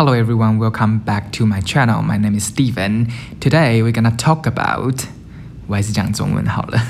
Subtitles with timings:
[0.00, 2.02] Hello everyone, welcome back to my channel.
[2.02, 3.08] My name is Steven.
[3.40, 5.02] Today we're gonna talk about
[5.66, 6.80] 我还是讲中文好了。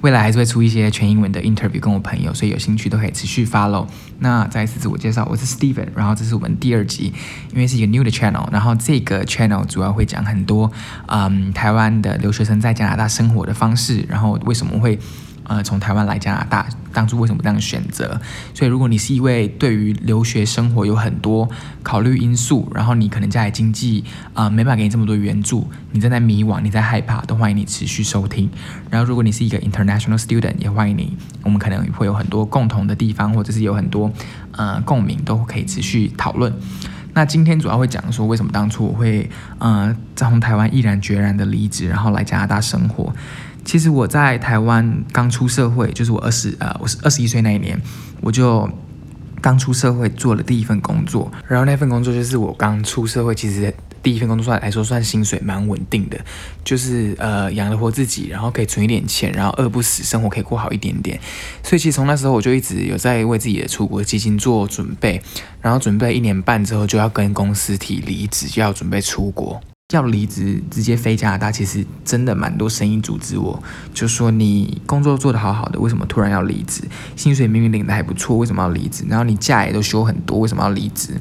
[0.00, 3.86] 未来还是会出一些全英文的 interview 跟我朋友，所以有兴趣都可以持续 follow。
[4.18, 7.12] 那再一次自我介绍，我是 Steven，然后这是我们第二集，
[7.52, 10.68] 因为是一个 new 的 channel，然后这个 channel 主要会讲很多
[11.06, 14.98] 嗯台湾的留学生在加拿大生活的方式，然后为什么会。
[15.44, 18.20] 呃，从台湾来加拿大，当初为什么这样选择？
[18.54, 21.48] 所以，如果你是一位对于留学生活有很多
[21.82, 28.48] 考虑因素，然后你可能家里经济啊没办法给你这么多援助，你正在迷惘，你在害怕，都欢迎你持续收听。
[28.88, 34.10] 然后，如果你是一个 international student，也欢迎你，我们可能会有很多共同的地方，或者是有很多
[34.52, 36.52] 呃共鸣，都可以持续讨论。
[37.14, 43.12] 那今天主要会讲说，为什么当初我会呃从台湾毅然决然的离职，然后来加拿大生活。
[43.64, 47.80] 其实我在台湾刚出社会，就是我二十呃，我是二十一岁那一年，
[48.20, 48.68] 我就
[49.40, 51.30] 刚出社会做了第一份工作。
[51.48, 56.18] 然后那份工作就是我刚出社会，其实第一份工作算来说算薪水蛮稳定的，
[56.64, 61.18] 就是呃养得活自己，然后可以存一点钱，然后饿不死，生活可以过好一点点。
[61.62, 65.22] 所以其实从那时候我就一直有在为自己的出国基金做准备，
[65.60, 69.60] 然后准备一年半之后就要跟公司提离职，就要准备出国。
[69.96, 73.62] 要离职直接飞加拿大，其实真的蛮多声音阻止我，
[73.94, 76.82] 就说你工作做得好好的，为什么突然要离职？
[77.16, 79.04] 薪水明明领的还不错，为什么要离职？
[79.08, 81.20] 然后你假也都休很多，为什么要离职？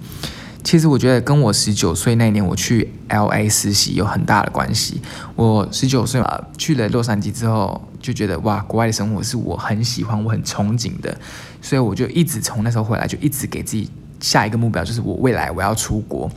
[0.63, 5.01] 其实我觉得跟我十九岁那年我去 L A 实习有很大的关系。
[5.35, 11.17] 我十九岁嘛，去了洛杉矶之后，就觉得哇，国外的生活是我很喜欢、我很憧憬的，
[11.61, 16.29] 所以我就一直从那时候回来，就一直给自己下一个目标，就是我未来我要出国。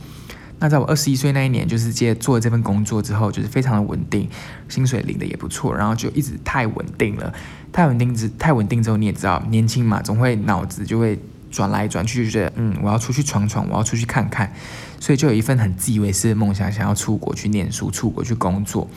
[0.59, 4.27] 那在我二十一岁那一年，就是接做了这份工作之后，就是非常的稳定，
[4.69, 7.33] 薪水领的也不错，然后就一直太稳定了，
[7.71, 11.19] 太稳定之太稳定之后，你也知道，年轻嘛，总会脑子就会
[11.51, 14.51] 转来转去，就觉得嗯，我要出去闯闯，我要出去看看，
[14.99, 18.89] 所以就有一份很自以为是的梦想，想要出国去念书，出国去工作。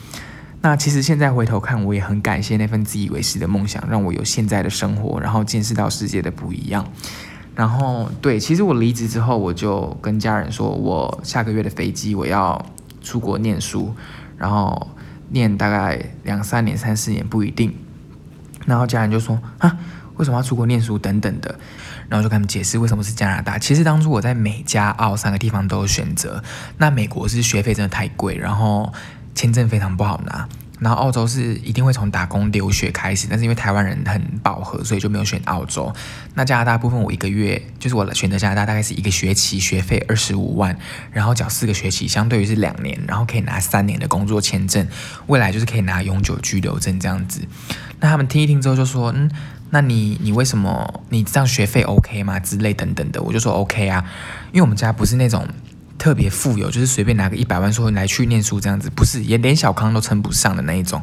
[0.60, 6.84] 那其实现在回头看，我也很感谢那份自以为是的梦想，让我有现在的生活，然后见识到世界的不一样。
[7.58, 12.64] 然后对，其实我离职之后，我就跟家人说，我下个月的飞机我要
[13.02, 13.92] 出国念书，
[14.36, 14.92] 然后
[15.30, 17.74] 念大概两三年、三四年不一定。
[18.64, 19.76] 然后家人就说啊，
[20.18, 21.52] 为什么要出国念书等等的，
[22.08, 23.58] 然后就跟他们解释为什么是加拿大。
[23.58, 26.40] 其实当初我在美加澳三个地方都有选择，
[26.76, 28.92] 那美国是学费真的太贵，然后
[29.34, 30.48] 签证非常不好拿。
[30.78, 35.92] 然后澳洲是一定会从打工留学开始，但是因为台湾人很饱和，所以就没有选澳洲。
[36.34, 40.78] 那加拿大部分我一个月就是我选择加拿大，大概是一个学期学费二十五万，
[41.10, 44.86] 然后缴四个学期，相对于是两年，然后可以拿三年的工作签证，
[45.26, 47.40] 未来就是可以拿永久居留证这样子。
[48.00, 49.30] 那他们听一听之后就说，嗯，
[49.70, 52.38] 那你你为什么你这样学费 OK 吗？
[52.38, 54.04] 之类等等的，我就说 OK 啊，
[54.52, 55.46] 因为我们家不是那种。
[55.98, 61.02] 特别富有，就是随便拿个一百万说来去念书这样子，不是也连小康都称不上的那一种。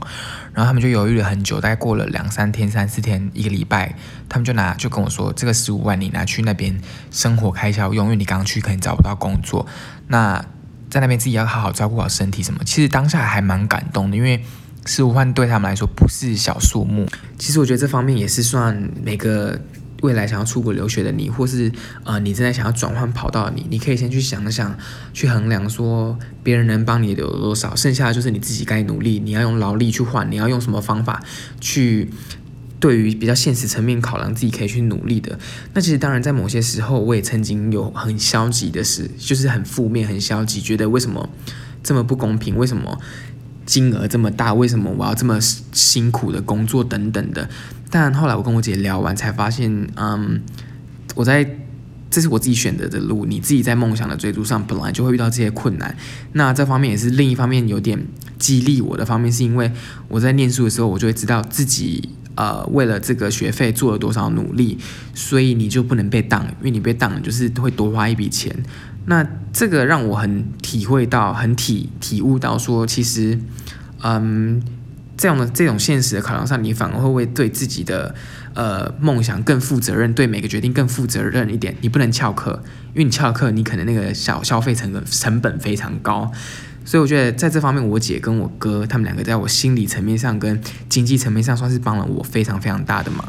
[0.53, 3.93] 然后他们就犹豫了很久，大概过了两三天、三四天、一个礼拜，
[4.29, 6.79] 他们就拿就跟我说，这个十五万你拿去那边
[7.11, 9.67] 生活开销用，因为你刚去可能找不到工作，
[10.07, 10.43] 那
[10.89, 12.61] 在那边自己要好好照顾好身体什么。
[12.63, 14.41] 其实当下还蛮感动的，因为
[14.85, 17.05] 十五万对他们来说不是小数目。
[17.37, 19.59] 其实我觉得这方面也是算每个。
[20.01, 21.71] 未来想要出国留学的你，或是
[22.03, 24.77] 呃你正在想要转换跑道的你，你可以先去想想，
[25.13, 31.23] 去衡量说别人能帮你留多少，剩下的就是你自己该努力，你要用劳力去换，你要用什么方法
[31.59, 32.09] 去
[32.79, 35.39] 对于比较现实层面考量，自己可以去努力的。
[35.73, 41.29] 那其实当然在某些时候，我也曾经有很消极的事，就是很负面、很消极，觉得为什么
[41.81, 42.55] 这么不公平？
[42.57, 42.99] 为什么？
[43.65, 47.49] 金额这么大，为什么我要这么辛苦的工作等等的？
[47.89, 50.41] 但后来我跟我姐聊完，才发现，嗯，
[51.15, 51.57] 我在
[52.09, 53.25] 这是我自己选择的路。
[53.25, 55.95] 你自己在梦想的追逐上，本来就会遇到这些困难。
[56.33, 58.05] 那这方面也是另一方面有点
[58.37, 59.71] 激励我的方面，是因为
[60.07, 64.77] 我在念书的时候，我就会知道自己呃为了这个学费做了多少努力，
[65.13, 68.55] 所以你就不能被当，因为你被当就是会多花一笔钱。
[69.07, 73.39] 那这个让我很体会到，很体体悟到，说其实，
[74.01, 74.61] 嗯，
[75.15, 78.15] 这样的这种现实的考量上，你反而会为对自己的
[78.53, 81.75] 呃梦想更负责任，对每个决定更负责任一点。
[81.81, 82.63] 你不能翘课，
[82.93, 86.31] 因为你翘课，你可能那个小消费成本成本非常高。
[86.83, 90.59] 所以我觉得在这方面，我姐跟我哥他们两个在我心理层面上跟
[90.89, 93.23] 经济层面上，算是帮了我非常非常大的忙。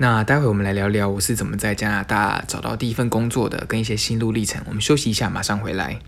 [0.00, 4.62] 那待会我们来聊聊我是怎么在加拿大找到第一份工作的，跟一些心路历程。
[4.66, 5.98] 我们休息一下，马上回来。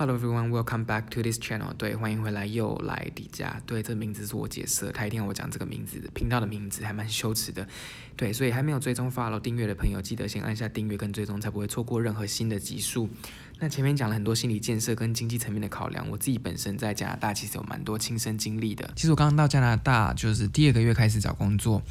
[0.00, 1.74] Hello everyone, welcome back to this channel.
[1.76, 3.60] 对，欢迎回来，又来迪迦。
[3.66, 7.68] 对，这名字是我解释，他一定要我讲这个名字，频道的名字还蛮羞耻的。
[8.16, 13.10] 对，所以还没有追踪 follow 订阅的朋友，记得先按下订阅跟追踪，才不会错过任何新的集数。
[13.58, 18.90] 那前面讲了很多心理建设跟经济层面的考量，我自己本身在加拿大其实有蛮多亲身经历的。
[18.96, 21.82] 其实我刚刚到加拿大就是第二个月开始找工作，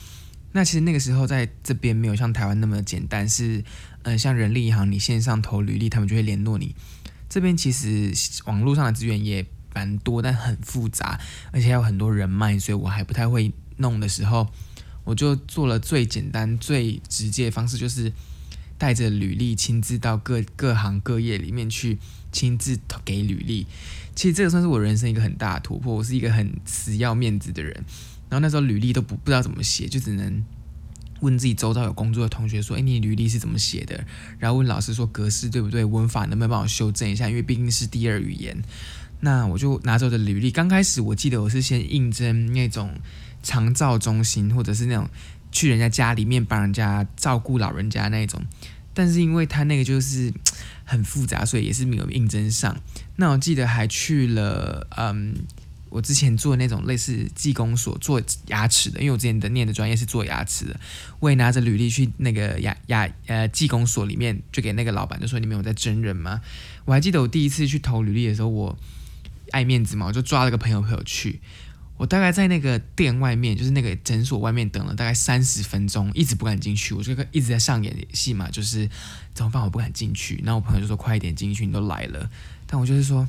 [0.53, 3.63] 那其实那个时候在这边没有像台湾那么简单，是
[4.01, 6.73] 嗯，像人力银行你线上投履历，他们就会联络你。
[7.29, 8.11] 这边其实
[8.45, 11.19] 网络上的资源也蛮多，但很复杂，
[11.51, 14.51] 而且还有很多人脉，所以我还不太会弄的时候，
[15.03, 18.11] 我就做了最简单、最直接的方式，就是
[18.79, 21.99] 带着履历亲自到各 各行各业里面去
[22.31, 23.67] 亲自给履历。
[24.15, 25.95] 其实这个算是我人生一个很大的突破。
[25.95, 27.73] 我是一个很死要面子的人，
[28.27, 30.43] 然后那时候履历都不不知道怎么写，就只能。
[31.21, 34.03] 问自己周遭有工作的同学说：“哎，你履历是怎么写的？”
[34.39, 35.83] 然后问老师说：“格式对不对？
[35.83, 37.29] 文法能不能帮我修正一下？
[37.29, 38.57] 因为毕竟是第二语言。”
[39.21, 40.49] 那我就拿着我的履历。
[40.49, 42.91] 刚开始我记得我是先应征那种
[43.43, 45.09] 长照中心，或者是那种
[45.51, 48.41] 去人家家里面帮人家照顾老人家那种。
[48.93, 50.33] 但是因为他那个就是
[50.85, 52.77] 很复杂，所以也是没有应征上。
[53.17, 55.35] 那我记得还去了，嗯。
[55.89, 60.79] 我之前做那种类似技工所做牙齿的，因为我之前的念的专业是做牙齿的，
[61.19, 66.41] 我也拿着履历去那个牙牙呃技工所里面，就给那个老板就说：“你们有在真人吗？”
[66.85, 68.77] 我还记得我第一次去投履历的时候，我
[69.51, 71.41] 爱面子嘛，我就抓了个朋友陪我去。
[71.97, 76.93] 我大概在那个店外面，就是那个诊所外面等了大概三十分钟，一直不敢进去。
[76.93, 78.89] 我就一直在上演戏嘛，就是
[79.33, 79.61] 怎么办？
[79.61, 80.41] 我不敢进去。
[80.45, 82.29] 然后我朋友就说：“快一点进去，你都来了。”
[82.67, 83.27] 但我就是说。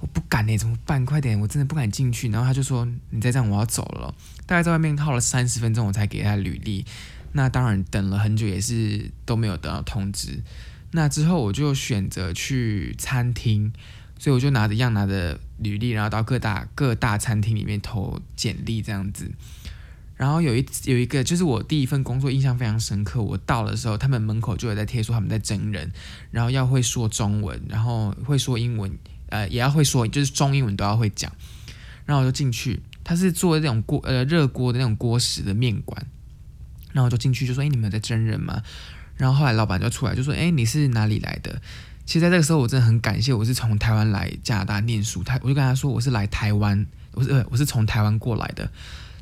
[0.00, 1.04] 我不敢呢，怎么办？
[1.06, 2.28] 快点，我真的不敢进去。
[2.28, 4.14] 然后他就说：“你再这样，我要走了。”
[4.44, 6.84] 大概在外面耗了三十分钟，我才给他履历。
[7.32, 10.42] 那当然等了很久，也是都没有得到通知。
[10.92, 13.72] 那之后我就选择去餐厅，
[14.18, 19.32] 所以我就拿着样拿着履历，然后到各大各大餐厅里面投简历这样子。
[20.16, 23.20] 然后有一有一个就是我第一份工作印象非常深刻。
[23.20, 25.90] 我到的时候，他们门口就有在贴说他们在征人，
[26.30, 28.96] 然后要会说中文，然后会说英文。
[29.34, 31.32] 呃，也要会说，就是中英文都要会讲。
[32.06, 36.06] 然后我就进去，他是做那种锅呃热锅的那种锅食的面馆。
[36.92, 38.62] 然后我就进去就说：“哎，你们有在真人吗？”
[39.18, 41.60] 然后后来老板就出来就说：“哎，你是哪里来的？”
[42.06, 45.24] 其实在这个时候，我真的很感谢，我是从台湾来加拿大念书。
[45.24, 48.70] 他我就跟他说：“我是来台湾，我是呃我是从台湾过来的。”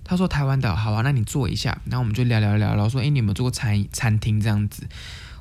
[0.04, 4.82] 他说：“台湾的，好啊，那你坐一下。”然后我们就聊聊聊聊，说：“哎，你有没有做过餐餐厅这样子？”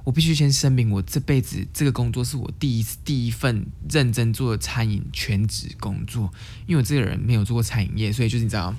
[0.03, 6.31] 我必须先声明，我这辈子这个工作是我第一次第一份认真做的餐饮全职工作。
[6.65, 8.73] 因为我这个人没有做过餐饮业，所以就是你知道，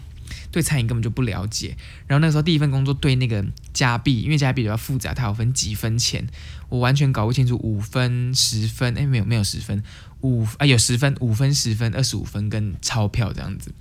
[0.50, 1.76] 对餐饮根本就不了解。
[2.08, 6.26] 然后那个时候第一份工作对那个加币，因为加币比较复杂，它有分几分钱，
[6.68, 9.80] 我完全搞不清楚五分、十分，哎，没有没有十分，
[10.22, 13.72] 五啊有十分、五分、十分、二十五分跟钞票这样子。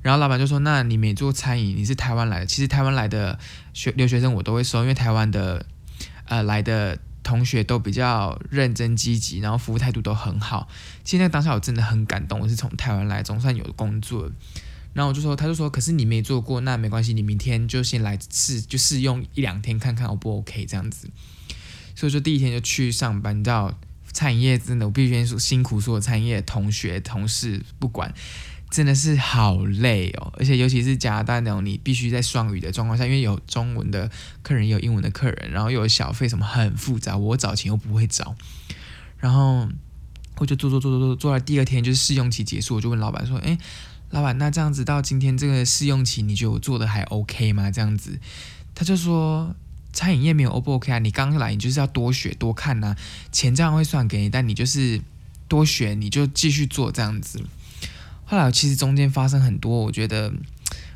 [0.00, 2.46] 然后老板就说：“那你没做餐饮，你是台湾来的？
[2.46, 3.38] 其实台湾来的
[3.74, 5.66] 学留学生我都会收，因为台湾的。”
[6.30, 10.68] 呃，来的同学都比较认真积极，然后服务态度都很好。
[11.02, 14.30] 其实那当下我真的很感动，我是从台湾来，总算有工作。
[14.92, 21.10] 然后我就说，他就说，可是你没做过，那没关系，你明天就先来试，就试用一两天看看 O 不 OK 这样子。
[21.96, 23.76] 所以说第一天就去上班，你知道，
[24.12, 28.14] 餐饮业真的我必须说辛苦，所有餐饮业同学同事不管。
[28.70, 34.08] 真的是好累哦，而且尤其是加拿大那种，你必须在双语的状况下，因为有中文的
[34.42, 37.16] 客人，有英文的客人，然后又有小费什么，很复杂。
[37.16, 38.36] 我找钱又不会找，
[39.18, 39.68] 然后
[40.36, 43.58] 我就做做做做做，做到第二天就是试用期结束，我就问老板说：“哎，
[44.10, 48.20] 老板，那这样子到今天这个试用期，你觉得我做的还 OK 吗？”这样子，
[48.72, 49.52] 他就说
[49.92, 51.00] ：“餐饮业没有 O 不 OK 啊？
[51.00, 52.94] 你刚来，你就是要多学多看呐，
[53.32, 55.02] 钱这样会算给你，但你就是
[55.48, 57.42] 多学，你就继续做这样子。”
[58.30, 60.32] 后来其实中间发生很多，我觉得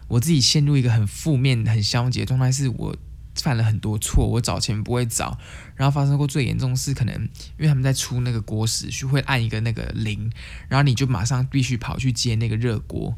[0.06, 2.96] 我自己陷入一个很负面、很消极的状态，是我
[3.34, 5.36] 犯了很多错，我找钱不会找，
[5.74, 10.30] 然后发生过最严重是可能因为他们在出那个锅时，就会按一个那个铃，
[10.68, 13.12] 然后你就马上必须跑去接那个热锅，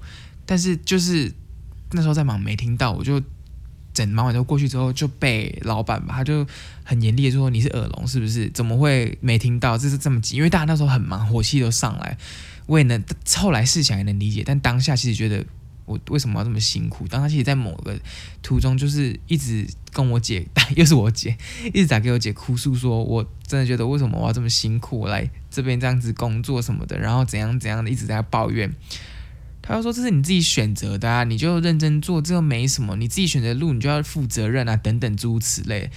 [0.47, 1.31] 但是就是
[1.91, 3.21] 那时候在忙没听到，我就
[3.93, 6.47] 整忙完之后过去之后就被老板吧，他就
[6.85, 8.49] 很严厉的说你是耳聋是不是？
[8.49, 9.77] 怎么会没听到？
[9.77, 12.17] 这是这么急，因为大家那时候很忙，火气都上来。
[12.67, 13.03] 我也能
[13.37, 15.45] 后来试想也能理解，但当下其实觉得
[15.85, 17.07] 我为什么要这么辛苦？
[17.07, 17.97] 当他其实，在某个
[18.43, 20.45] 途中，就是一直跟我姐，
[20.75, 21.37] 又是我姐，
[21.73, 28.75] 一直在给我姐哭诉，说我真的觉得为什么我要这么辛苦，我来这边这样子工作什么的，然后怎样怎样的，一直在抱怨。
[29.63, 35.89] 他又说这是你自己选择的啊，你就认真做，这又没什么，你自己选择路，你就要负责任啊，等等诸如此类。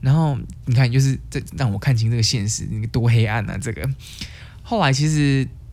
[0.00, 3.58] 然后你看，就是这让我看清这个现实，你多黑暗啊！
[3.58, 3.86] 这个
[4.62, 5.46] 后来其实。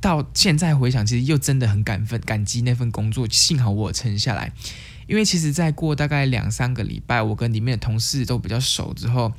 [0.00, 4.52] 到现在回想，其实又真的很感奋感激那份工作，幸好我撑下来。
[5.06, 9.32] 因为其实再过大概两三个礼拜，我跟里面的同事都比较熟之后，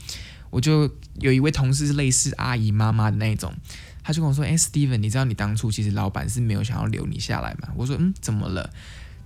[0.50, 3.54] 我就有一位同事是类似阿姨妈妈的那种，
[4.02, 8.70] 他就跟我说：“哎，Steven，你知道你当初其实老板是没有想要留你下来吗？”我说：“嗯，怎么了？”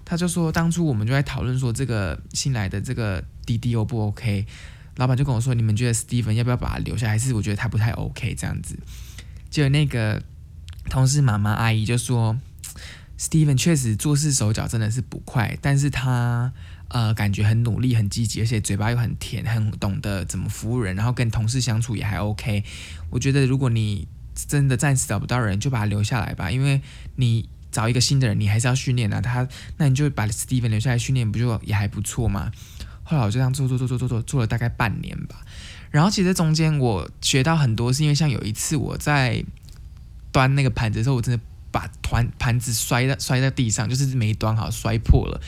[0.03, 4.45] 他就说：“当初我们就在讨论说这个新来的这个滴滴 O 不 OK？”
[4.97, 7.07] 老板就跟我说：“你们觉得 Steven 要不要把他留下？
[7.07, 8.77] 还是我觉得他不太 OK 这样子？”
[9.51, 10.21] 结果那个
[10.89, 12.38] 同事妈妈阿姨就说。
[13.19, 16.51] Steven 确实做事手脚真的是不快，但是他
[16.88, 22.63] 呃感觉很努力、很积极，而且嘴巴又很甜，很懂得怎么服务人，然后跟同事相处也还 OK。
[23.11, 26.81] 我觉得如果你真的暂时找不到人，就把他留下来吧，因为
[27.17, 29.21] 你找一个新的人，你还是要训练啊。
[29.21, 29.47] 他
[29.77, 32.51] 那你就把 Steven 留下来训练，不就也还不错吗？
[33.03, 35.45] 后来我就这样做做做做做做做了大概半年吧。
[35.91, 39.45] 然后其实中间我学到很多，是因为像有一次我在
[40.31, 41.41] 端那个盘子的时候，我真的。
[41.73, 45.41] 把盘盘子摔在摔在地上，就是没端好，摔破了。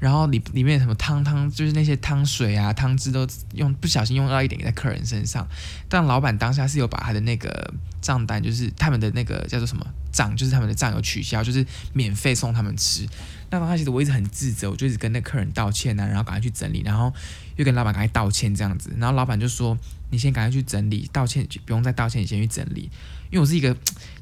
[0.00, 5.46] 然后里里面什么汤汤，就是那些汤水啊、汤汁都用不小心用到一点在客人身上。
[5.88, 13.08] 但老板当下是有把他的那个账单，就是他们的那个叫做什么账，就是他们的账有取消，就是免费送他们吃。
[13.50, 17.12] 那当下其实我一直很自责，我就一直跟那客人道歉啊，然后赶快去整理，然后
[17.56, 18.92] 又跟老板赶快道歉这样子。
[18.98, 19.76] 然后老板就说
[20.10, 22.88] ：“你先赶快去整理，道歉不用再道歉，你先去整理。”
[23.30, 23.76] 因为我是一个。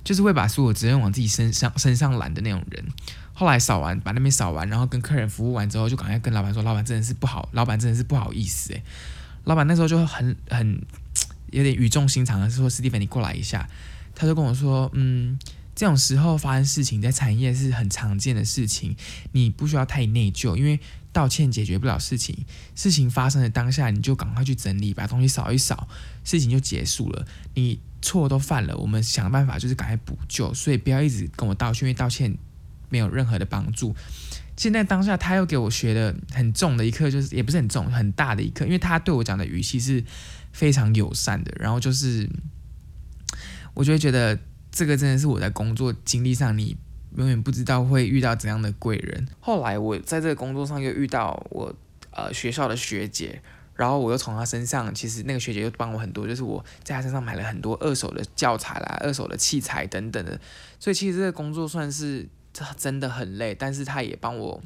[0.07, 2.85] 就是会把所有责任往自己身上身上懒的那种人。
[3.33, 8.83] 后来扫完，把那边扫完，然后跟客人服务完之后，就赶快跟老板说：“老板真的是不好，老板真的是不好意思。”诶，
[9.45, 10.81] 老板那时候就很很
[11.53, 13.69] 有点语重心长的说：“史蒂芬，你过来一下。”
[14.17, 15.39] 他就跟我说：“嗯，
[15.77, 18.97] 这种时候发生事情在产业是很常见的事情，
[19.31, 20.81] 你不需要太内疚，因为
[21.13, 22.37] 道歉解决不了事情。
[22.75, 25.87] 事情发生的当下，你就赶快去整理，把东西扫一扫，
[26.25, 27.25] 事情就结束了。
[27.55, 32.33] 你。”错都犯了，我们想办法就是赶快补救，所以不要一直跟我道歉，因为道歉
[32.89, 33.97] 没有任何的帮助。
[34.57, 40.05] 现在当下他又给我学的很重的一课，就是也不是很重，很大的一课，因为他对我讲的语气是
[40.53, 42.31] 非常友善的，然后就是
[43.75, 44.39] 我就会觉得
[44.77, 46.77] 这个真的是我在工作经历上，你
[47.17, 49.27] 永远不知道会遇到怎样的贵人。
[49.41, 51.75] 后来我在这个工作上又遇到我
[52.11, 53.41] 呃学校的学姐。
[53.75, 60.39] 然后我又从她身上，其实那个学姐又帮我很多，就是我在她身上买了很多二手的教材啦、二手的器材等等的，
[60.79, 62.27] 所以其实这个工作算是
[62.77, 64.63] 真的很累，但是她也帮我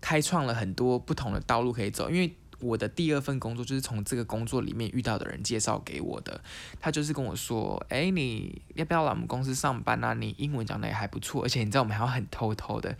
[0.00, 2.34] 开创了很多不同的道路可以走，因为。
[2.64, 6.40] 我的第二份工作就是从这个工作里面遇到的人介绍给我的，
[6.80, 10.14] 他就是跟我说：“哎，你要不要来我们公司上班啊？
[10.14, 12.96] 你英文讲的也还不错，而且你知道我们还要很偷偷的。”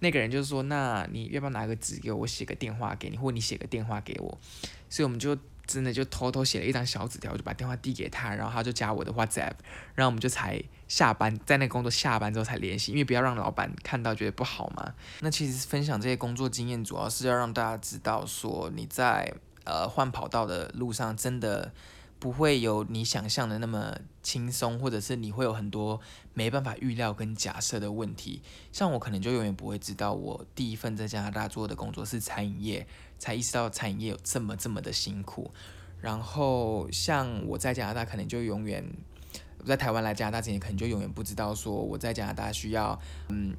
[0.00, 4.38] 那个人就说：“那你要不要拿个纸给我，写个电话给你，或你写个电话给我？”
[4.90, 5.36] 所以我们就。
[5.66, 9.54] 真的就偷偷写了一张小纸条，就把电话递给他，然后他就加我的 WhatsApp，
[9.96, 14.94] 然后我们就才下班，在那个工作下班之后才联系，因为不要让老板看到觉得不好嘛。
[15.20, 19.32] 那其实分享这些工作经验，主要是要让大家知道说你在
[19.64, 21.72] 呃换跑道的路上真的。
[22.18, 26.00] 不会有你想象的那么轻松，或者是你会有很多
[26.32, 28.40] 没办法预料跟假设的问题。
[28.72, 32.86] 像我可能就永远不会知道，我第一份在加拿大做的工作是餐饮业，
[33.18, 35.52] 才意识到餐饮业有这么这么的辛苦。
[36.00, 38.82] 然后像我在加拿大，可能就永远
[39.66, 43.54] 在台湾来加拿大之前，可能就永远不知道说我在加拿大需要嗯。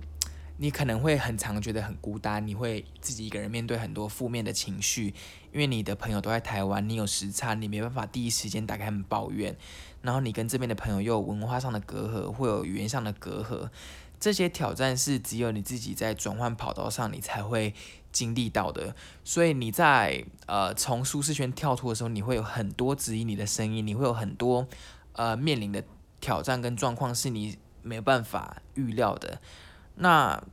[0.59, 5.13] 你可能会很常觉得很孤单，你会自己一个人面对很多负面的情绪，
[5.53, 9.55] 因为你的朋友都在台湾，你有时差，你没办法第一时间打开他们抱怨，
[10.01, 13.69] 然后你跟这边的朋友又有文化上的隔阂，会有语言上的隔阂，
[14.19, 17.75] 这些挑战是只有你自己在转换跑道上你才会
[18.11, 24.67] 经历到的，所以你在呃从舒适圈跳脱的时候，你会有很多质疑你的声音，你会有很多
[25.11, 25.83] 呃面临的
[26.19, 29.39] 挑战跟状况是你没有办法预料的。
[29.95, 30.43] 那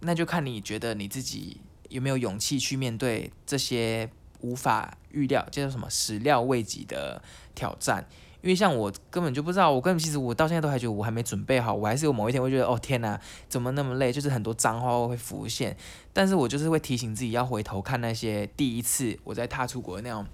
[0.00, 7.22] 那就看你觉得你自己有没有勇气去面对这些无法预料，叫做什么始料未及的
[7.54, 8.06] 挑战。
[8.42, 13.18] 因为像我根本就不知道，我根本其实我到现在都还觉得我还没准备好，我还是有某一天会觉得哦天哪，
[13.48, 14.12] 怎么那么累？
[14.12, 15.74] 就是很多脏话会浮现。
[16.12, 20.26] 但是我就是会提醒自己要回头看那些第一次我在踏出国的那种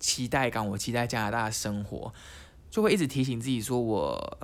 [0.00, 2.10] 期待感，我期待加拿大的生活，
[2.70, 4.38] 就会一直提醒自己说我。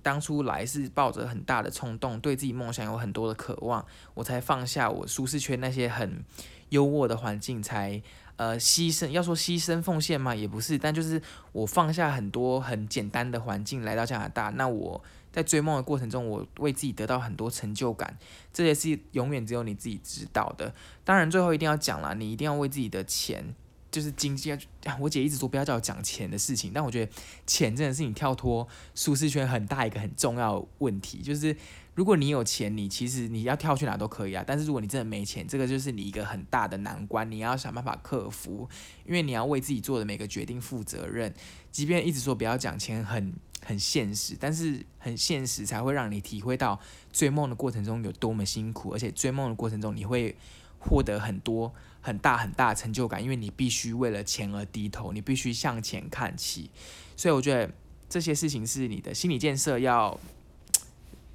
[0.00, 6.24] 当初来是抱着很大的冲动，对自己梦想有很多的渴望，我才放下我舒适圈那些很
[6.70, 8.00] 优渥的环境，才
[8.36, 9.08] 呃牺牲。
[9.08, 11.20] 要说牺牲奉献嘛，也不是，但就是
[11.52, 14.48] 我放下很多很简单的环境来到加拿大。
[14.50, 18.16] 那我在追梦的过程中，我为自己得到很多成就感，
[18.52, 20.72] 这些是永远只有你自己知道的。
[21.04, 23.44] 当然，最后一定要讲了，你一定要为自己的钱
[23.90, 24.58] 就是经济啊，
[25.00, 27.12] 我姐一直说不要叫我讲钱的事情，但我觉得
[27.46, 31.22] 钱真的是你跳脱舒适圈很大一个很重要问题。
[31.22, 31.56] 就是
[31.94, 34.44] 如果你有钱，你其实你要跳去哪都可以啊。
[34.46, 38.68] 但是如果你真的没钱，这个就是你一个很大的难关，你要想办法克服，
[39.06, 41.32] 因为你要为自己做的每个决定负责任。
[41.72, 43.32] 即便一直说不要讲钱，很
[43.64, 46.78] 很现实，但是很现实才会让你体会到
[47.10, 50.36] 追梦的过程中有多么辛苦，而且追梦的过程中你会。
[50.78, 56.70] 获得很多很大很大成就感，因为你必须为了钱而低头，你必须向前看齐。
[57.16, 57.70] 所以我觉得
[58.08, 60.18] 这些事情是你的心理建设要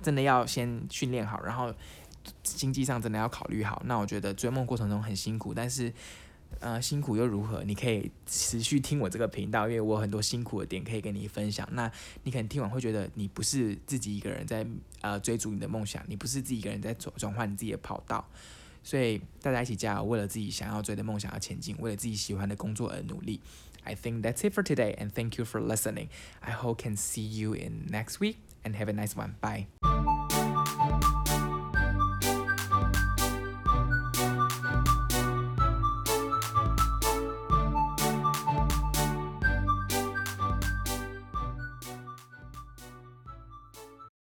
[0.02, 1.74] 真的要先训练好，然后
[2.42, 3.82] 经济上真的要考虑好。
[3.86, 5.94] 那我觉得追梦过程中很辛苦，但是
[6.60, 7.64] 呃辛苦又如何？
[7.64, 11.68] 你可以持续听我这个频道，因为我很多辛苦的点可以跟你分享。
[11.74, 11.92] 那
[12.24, 14.66] 你可能听完会觉得你不是自己一个人在
[15.02, 18.26] 呃追逐你的梦想，你不是自己一个人在转转换你自己的跑道。
[18.83, 23.41] 所以大家一起加油，为了自己想要追的梦想而前进，为了自己喜欢的工作而努力。
[23.85, 26.09] I think that's it for today, and thank you for listening.
[26.41, 29.35] I hope can see you in next week, and have a nice one.
[29.41, 30.42] Bye.